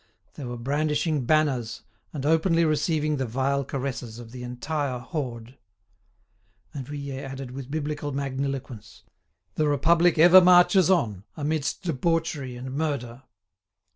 [0.33, 5.59] They were brandishing banners, and openly receiving the vile caresses of the entire horde."
[6.73, 9.03] And Vuillet added, with Biblical magniloquence,
[9.53, 13.21] "The Republic ever marches on amidst debauchery and murder."